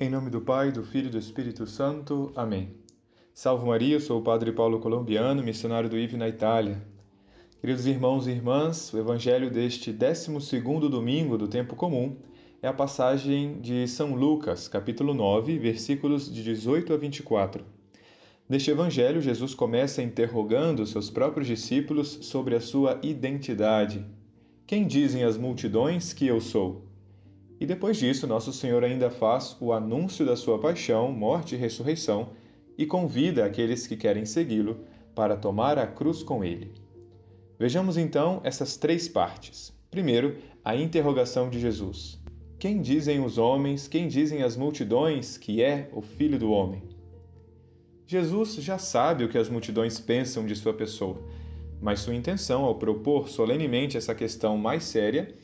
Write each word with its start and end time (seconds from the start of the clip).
Em 0.00 0.08
nome 0.08 0.30
do 0.30 0.40
Pai, 0.40 0.70
do 0.70 0.84
Filho 0.84 1.08
e 1.08 1.10
do 1.10 1.18
Espírito 1.18 1.66
Santo. 1.66 2.30
Amém. 2.36 2.70
Salve 3.34 3.66
Maria, 3.66 3.98
sou 3.98 4.20
o 4.20 4.22
Padre 4.22 4.52
Paulo 4.52 4.78
Colombiano, 4.78 5.42
missionário 5.42 5.90
do 5.90 5.98
IV 5.98 6.16
na 6.16 6.28
Itália. 6.28 6.80
Queridos 7.60 7.84
irmãos 7.84 8.28
e 8.28 8.30
irmãs, 8.30 8.92
o 8.92 8.98
evangelho 8.98 9.50
deste 9.50 9.92
12º 9.92 10.88
domingo 10.88 11.36
do 11.36 11.48
tempo 11.48 11.74
comum 11.74 12.16
é 12.62 12.68
a 12.68 12.72
passagem 12.72 13.60
de 13.60 13.88
São 13.88 14.14
Lucas, 14.14 14.68
capítulo 14.68 15.12
9, 15.12 15.58
versículos 15.58 16.32
de 16.32 16.44
18 16.44 16.94
a 16.94 16.96
24. 16.96 17.64
Neste 18.48 18.70
evangelho, 18.70 19.20
Jesus 19.20 19.52
começa 19.52 20.00
interrogando 20.00 20.86
seus 20.86 21.10
próprios 21.10 21.48
discípulos 21.48 22.20
sobre 22.22 22.54
a 22.54 22.60
sua 22.60 23.00
identidade. 23.02 24.06
Quem 24.64 24.86
dizem 24.86 25.24
as 25.24 25.36
multidões 25.36 26.12
que 26.12 26.24
eu 26.24 26.40
sou? 26.40 26.87
E 27.60 27.66
depois 27.66 27.96
disso, 27.96 28.26
Nosso 28.26 28.52
Senhor 28.52 28.84
ainda 28.84 29.10
faz 29.10 29.56
o 29.60 29.72
anúncio 29.72 30.24
da 30.24 30.36
sua 30.36 30.58
paixão, 30.58 31.10
morte 31.10 31.54
e 31.54 31.58
ressurreição 31.58 32.30
e 32.76 32.86
convida 32.86 33.44
aqueles 33.44 33.86
que 33.86 33.96
querem 33.96 34.24
segui-lo 34.24 34.78
para 35.14 35.36
tomar 35.36 35.78
a 35.78 35.86
cruz 35.86 36.22
com 36.22 36.44
ele. 36.44 36.72
Vejamos 37.58 37.96
então 37.96 38.40
essas 38.44 38.76
três 38.76 39.08
partes. 39.08 39.76
Primeiro, 39.90 40.36
a 40.64 40.76
interrogação 40.76 41.50
de 41.50 41.58
Jesus. 41.58 42.20
Quem 42.58 42.80
dizem 42.80 43.24
os 43.24 43.38
homens, 43.38 43.88
quem 43.88 44.06
dizem 44.06 44.42
as 44.42 44.56
multidões 44.56 45.36
que 45.36 45.60
é 45.60 45.88
o 45.92 46.00
Filho 46.00 46.38
do 46.38 46.52
Homem? 46.52 46.82
Jesus 48.06 48.54
já 48.54 48.78
sabe 48.78 49.24
o 49.24 49.28
que 49.28 49.38
as 49.38 49.48
multidões 49.48 49.98
pensam 49.98 50.46
de 50.46 50.54
sua 50.54 50.72
pessoa, 50.72 51.20
mas 51.80 52.00
sua 52.00 52.14
intenção 52.14 52.64
ao 52.64 52.76
propor 52.76 53.28
solenemente 53.28 53.96
essa 53.96 54.14
questão 54.14 54.56
mais 54.56 54.84
séria 54.84 55.34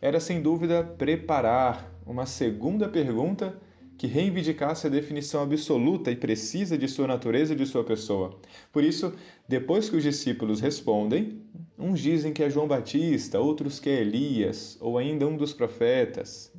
era 0.00 0.20
sem 0.20 0.40
dúvida 0.40 0.82
preparar 0.82 1.92
uma 2.06 2.26
segunda 2.26 2.88
pergunta 2.88 3.58
que 3.98 4.06
reivindicasse 4.06 4.86
a 4.86 4.90
definição 4.90 5.42
absoluta 5.42 6.10
e 6.10 6.16
precisa 6.16 6.78
de 6.78 6.86
sua 6.86 7.08
natureza 7.08 7.52
e 7.52 7.56
de 7.56 7.66
sua 7.66 7.82
pessoa. 7.82 8.38
Por 8.72 8.84
isso, 8.84 9.12
depois 9.48 9.90
que 9.90 9.96
os 9.96 10.04
discípulos 10.04 10.60
respondem, 10.60 11.42
uns 11.76 11.98
dizem 11.98 12.32
que 12.32 12.44
é 12.44 12.48
João 12.48 12.68
Batista, 12.68 13.40
outros 13.40 13.80
que 13.80 13.90
é 13.90 14.00
Elias, 14.00 14.78
ou 14.80 14.98
ainda 14.98 15.26
um 15.26 15.36
dos 15.36 15.52
profetas. 15.52 16.52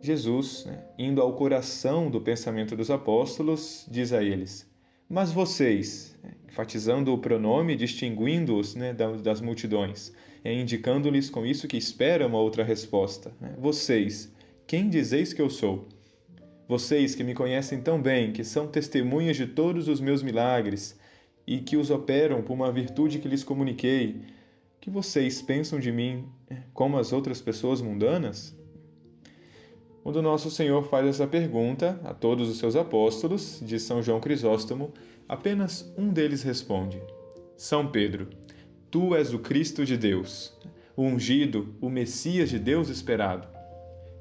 Jesus, 0.00 0.64
né, 0.66 0.84
indo 0.96 1.20
ao 1.20 1.34
coração 1.34 2.08
do 2.08 2.20
pensamento 2.20 2.76
dos 2.76 2.90
apóstolos, 2.90 3.84
diz 3.90 4.12
a 4.12 4.22
eles: 4.22 4.67
Mas 5.08 5.32
vocês, 5.32 6.14
né, 6.22 6.32
enfatizando 6.48 7.14
o 7.14 7.18
pronome, 7.18 7.74
distinguindo-os 7.74 8.74
né, 8.74 8.92
das 8.92 9.40
multidões, 9.40 10.12
é, 10.44 10.52
indicando-lhes 10.52 11.30
com 11.30 11.46
isso 11.46 11.66
que 11.66 11.78
espera 11.78 12.26
uma 12.26 12.38
outra 12.38 12.62
resposta. 12.62 13.32
Né? 13.40 13.54
Vocês, 13.58 14.30
quem 14.66 14.90
dizeis 14.90 15.32
que 15.32 15.40
eu 15.40 15.48
sou? 15.48 15.88
Vocês 16.68 17.14
que 17.14 17.24
me 17.24 17.32
conhecem 17.32 17.80
tão 17.80 18.00
bem, 18.00 18.32
que 18.32 18.44
são 18.44 18.66
testemunhas 18.66 19.38
de 19.38 19.46
todos 19.46 19.88
os 19.88 19.98
meus 19.98 20.22
milagres 20.22 20.98
e 21.46 21.60
que 21.60 21.78
os 21.78 21.90
operam 21.90 22.42
por 22.42 22.52
uma 22.52 22.70
virtude 22.70 23.18
que 23.18 23.28
lhes 23.28 23.42
comuniquei, 23.42 24.20
que 24.78 24.90
vocês 24.90 25.40
pensam 25.40 25.80
de 25.80 25.90
mim 25.90 26.26
é, 26.50 26.56
como 26.74 26.98
as 26.98 27.14
outras 27.14 27.40
pessoas 27.40 27.80
mundanas? 27.80 28.54
Quando 30.08 30.22
nosso 30.22 30.50
Senhor 30.50 30.82
faz 30.84 31.06
essa 31.06 31.26
pergunta 31.26 32.00
a 32.02 32.14
todos 32.14 32.48
os 32.48 32.56
seus 32.56 32.74
apóstolos, 32.74 33.60
de 33.62 33.78
São 33.78 34.02
João 34.02 34.20
Crisóstomo, 34.20 34.90
apenas 35.28 35.92
um 35.98 36.08
deles 36.08 36.42
responde: 36.42 36.98
São 37.58 37.86
Pedro. 37.88 38.26
Tu 38.90 39.14
és 39.14 39.34
o 39.34 39.38
Cristo 39.38 39.84
de 39.84 39.98
Deus, 39.98 40.56
o 40.96 41.02
ungido, 41.02 41.74
o 41.78 41.90
Messias 41.90 42.48
de 42.48 42.58
Deus 42.58 42.88
esperado. 42.88 43.46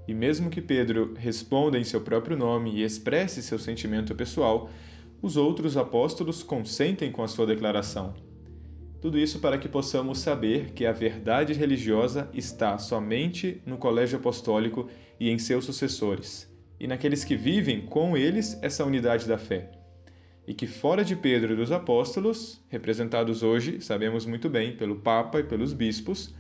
E 0.06 0.14
mesmo 0.14 0.50
que 0.50 0.62
Pedro 0.62 1.14
responda 1.18 1.80
em 1.80 1.86
seu 1.86 2.02
próprio 2.02 2.36
nome 2.36 2.72
e 2.72 2.84
expresse 2.84 3.42
seu 3.42 3.58
sentimento 3.58 4.14
pessoal, 4.14 4.70
os 5.22 5.38
outros 5.38 5.78
apóstolos 5.78 6.44
consentem 6.44 7.14
com 7.14 7.24
a 7.24 7.30
sua 7.30 7.46
declaração. 7.46 8.14
Tudo 9.02 9.18
isso 9.18 9.40
para 9.40 9.58
que 9.58 9.70
possamos 9.70 10.20
saber 10.20 10.72
que 10.72 10.86
a 10.86 10.92
verdade 10.92 11.54
religiosa 11.54 12.30
está 12.34 12.78
somente 12.78 13.62
no 13.66 13.78
colégio 13.78 14.18
apostólico 14.20 14.90
e 15.20 15.30
em 15.30 15.38
seus 15.38 15.66
sucessores, 15.66 16.52
e 16.80 16.88
naqueles 16.88 17.24
que 17.24 17.36
vivem 17.36 17.86
com 17.86 18.18
eles 18.18 18.58
essa 18.62 18.84
unidade 18.84 19.28
da 19.28 19.38
fé 19.38 19.72
e 20.48 20.54
que 20.54 20.66
fora 20.66 21.04
de 21.04 21.14
Pedro 21.16 21.54
e 21.54 21.56
dos 21.58 21.74
apóstolos, 21.74 22.64
representados 22.70 23.44
hoje, 23.44 23.82
sabemos 23.82 24.26
muito 24.26 24.50
bem, 24.50 24.78
pelo 24.78 24.96
Papa 24.96 25.42
e 25.42 25.44
pelos 25.44 25.74
bispos, 25.74 26.34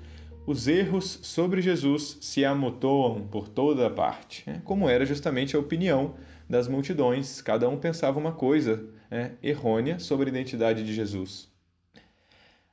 os 0.45 0.65
erros 0.65 1.19
sobre 1.23 1.61
Jesus 1.61 2.17
se 2.21 2.45
amontoam 2.45 3.27
por 3.27 3.49
toda 3.49 3.89
parte, 3.89 4.45
né? 4.47 4.61
como 4.63 4.87
era 4.87 5.05
justamente 5.05 5.57
a 5.57 5.59
opinião 5.59 6.15
das 6.49 6.69
multidões, 6.69 7.41
cada 7.41 7.67
um 7.67 7.77
pensava 7.77 8.17
uma 8.17 8.31
coisa 8.31 8.85
né, 9.11 9.33
errônea 9.43 9.99
sobre 9.99 10.29
a 10.29 10.31
identidade 10.31 10.85
de 10.85 10.93
Jesus. 10.93 11.51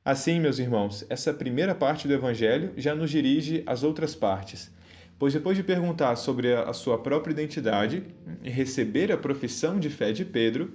Assim, 0.04 0.38
meus 0.38 0.58
irmãos, 0.58 1.02
essa 1.08 1.32
primeira 1.32 1.74
parte 1.74 2.06
do 2.06 2.12
Evangelho 2.12 2.74
já 2.76 2.94
nos 2.94 3.10
dirige 3.10 3.62
às 3.64 3.82
outras 3.82 4.14
partes, 4.14 4.70
pois 5.18 5.32
depois 5.32 5.56
de 5.56 5.62
perguntar 5.62 6.14
sobre 6.16 6.52
a 6.52 6.74
sua 6.74 6.98
própria 6.98 7.32
identidade 7.32 8.02
e 8.42 8.50
receber 8.50 9.10
a 9.10 9.16
profissão 9.16 9.80
de 9.80 9.88
fé 9.88 10.12
de 10.12 10.22
Pedro, 10.22 10.74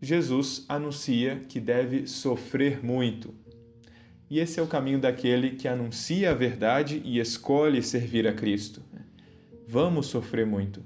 Jesus 0.00 0.64
anuncia 0.68 1.42
que 1.48 1.58
deve 1.58 2.06
sofrer 2.06 2.84
muito. 2.84 3.34
E 4.30 4.38
esse 4.38 4.60
é 4.60 4.62
o 4.62 4.68
caminho 4.68 5.00
daquele 5.00 5.50
que 5.50 5.66
anuncia 5.66 6.30
a 6.30 6.34
verdade 6.34 7.02
e 7.04 7.18
escolhe 7.18 7.82
servir 7.82 8.28
a 8.28 8.32
Cristo. 8.32 8.80
Vamos 9.66 10.06
sofrer 10.06 10.46
muito. 10.46 10.84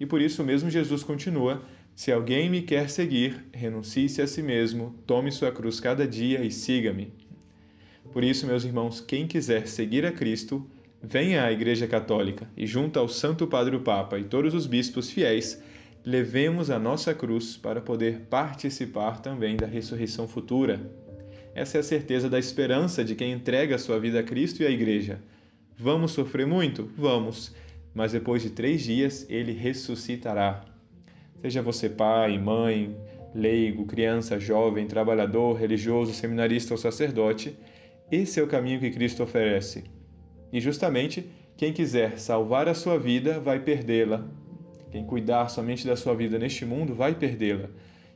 E 0.00 0.06
por 0.06 0.22
isso 0.22 0.42
mesmo 0.42 0.70
Jesus 0.70 1.02
continua: 1.02 1.62
Se 1.98 2.12
alguém 2.12 2.48
me 2.48 2.62
quer 2.62 2.88
seguir, 2.88 3.44
renuncie-se 3.52 4.22
a 4.22 4.26
si 4.28 4.40
mesmo, 4.40 4.94
tome 5.04 5.32
sua 5.32 5.50
cruz 5.50 5.80
cada 5.80 6.06
dia 6.06 6.44
e 6.44 6.48
siga-me. 6.52 7.12
Por 8.12 8.22
isso, 8.22 8.46
meus 8.46 8.62
irmãos, 8.64 9.00
quem 9.00 9.26
quiser 9.26 9.66
seguir 9.66 10.06
a 10.06 10.12
Cristo, 10.12 10.64
venha 11.02 11.42
à 11.42 11.50
Igreja 11.50 11.88
Católica 11.88 12.48
e, 12.56 12.68
junto 12.68 13.00
ao 13.00 13.08
Santo 13.08 13.48
Padre 13.48 13.74
o 13.74 13.80
Papa 13.80 14.16
e 14.16 14.22
todos 14.22 14.54
os 14.54 14.64
bispos 14.64 15.10
fiéis, 15.10 15.60
levemos 16.04 16.70
a 16.70 16.78
nossa 16.78 17.12
cruz 17.12 17.56
para 17.56 17.80
poder 17.80 18.20
participar 18.30 19.20
também 19.20 19.56
da 19.56 19.66
ressurreição 19.66 20.28
futura. 20.28 20.80
Essa 21.52 21.78
é 21.78 21.80
a 21.80 21.82
certeza 21.82 22.30
da 22.30 22.38
esperança 22.38 23.04
de 23.04 23.16
quem 23.16 23.32
entrega 23.32 23.74
a 23.74 23.78
sua 23.78 23.98
vida 23.98 24.20
a 24.20 24.22
Cristo 24.22 24.62
e 24.62 24.66
à 24.66 24.70
Igreja. 24.70 25.18
Vamos 25.76 26.12
sofrer 26.12 26.46
muito? 26.46 26.88
Vamos, 26.96 27.52
mas 27.92 28.12
depois 28.12 28.40
de 28.40 28.50
três 28.50 28.84
dias 28.84 29.26
ele 29.28 29.50
ressuscitará. 29.50 30.77
Seja 31.40 31.62
você 31.62 31.88
pai, 31.88 32.38
mãe, 32.38 32.96
leigo, 33.34 33.86
criança, 33.86 34.40
jovem, 34.40 34.86
trabalhador, 34.86 35.54
religioso, 35.54 36.12
seminarista 36.12 36.74
ou 36.74 36.78
sacerdote, 36.78 37.56
esse 38.10 38.40
é 38.40 38.42
o 38.42 38.48
caminho 38.48 38.80
que 38.80 38.90
Cristo 38.90 39.22
oferece. 39.22 39.84
E 40.52 40.60
justamente 40.60 41.30
quem 41.56 41.72
quiser 41.72 42.18
salvar 42.18 42.68
a 42.68 42.74
sua 42.74 42.98
vida 42.98 43.38
vai 43.38 43.60
perdê-la, 43.60 44.26
quem 44.90 45.04
cuidar 45.04 45.48
somente 45.48 45.86
da 45.86 45.96
sua 45.96 46.14
vida 46.14 46.38
neste 46.38 46.64
mundo 46.64 46.94
vai 46.94 47.14
perdê-la. 47.14 47.68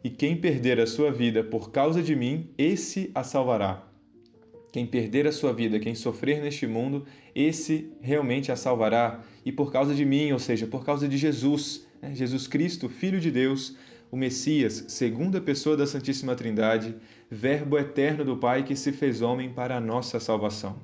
E 0.03 0.10
quem 0.10 0.37
perder 0.37 0.81
a 0.81 0.87
sua 0.87 1.12
vida 1.12 1.44
por 1.44 1.71
causa 1.71 2.03
de 2.03 2.16
mim, 2.16 2.50
esse 2.59 3.10
a 3.15 3.22
salvará. 3.22 3.87
Quem 4.72 4.87
perder 4.87 5.27
a 5.27 5.33
sua 5.33 5.53
vida, 5.53 5.78
quem 5.78 5.94
sofrer 5.94 6.41
neste 6.41 6.66
mundo, 6.66 7.04
esse 7.34 7.93
realmente 8.00 8.50
a 8.50 8.56
salvará. 8.56 9.22
E 9.44 9.53
por 9.53 9.71
causa 9.71 9.94
de 9.94 10.04
mim, 10.04 10.33
ou 10.33 10.39
seja, 10.39 10.66
por 10.66 10.84
causa 10.84 11.06
de 11.06 11.19
Jesus? 11.19 11.87
Jesus 12.13 12.47
Cristo, 12.47 12.89
Filho 12.89 13.21
de 13.21 13.31
Deus, 13.31 13.77
o 14.11 14.17
Messias, 14.17 14.85
segunda 14.89 15.41
pessoa 15.41 15.77
da 15.77 15.87
Santíssima 15.87 16.35
Trindade, 16.35 16.97
Verbo 17.31 17.79
eterno 17.79 18.25
do 18.25 18.37
Pai 18.37 18.65
que 18.65 18.77
se 18.77 18.93
fez 18.93 19.23
homem 19.23 19.53
para 19.53 19.77
a 19.77 19.81
nossa 19.81 20.21
salvação. 20.21 20.79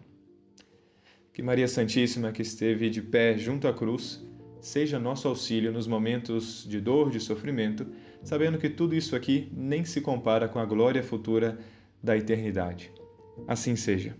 Que 1.32 1.42
Maria 1.42 1.68
Santíssima, 1.68 2.32
que 2.32 2.42
esteve 2.42 2.88
de 2.88 3.02
pé 3.02 3.36
junto 3.36 3.68
à 3.68 3.74
cruz, 3.74 4.24
seja 4.60 4.98
nosso 4.98 5.28
auxílio 5.28 5.72
nos 5.72 5.86
momentos 5.86 6.66
de 6.68 6.80
dor, 6.80 7.10
de 7.10 7.20
sofrimento, 7.20 7.86
sabendo 8.22 8.58
que 8.58 8.70
tudo 8.70 8.94
isso 8.94 9.14
aqui 9.14 9.50
nem 9.52 9.84
se 9.84 10.00
compara 10.00 10.48
com 10.48 10.58
a 10.58 10.64
glória 10.64 11.02
futura 11.02 11.58
da 12.02 12.16
eternidade. 12.16 12.90
Assim 13.46 13.76
seja. 13.76 14.16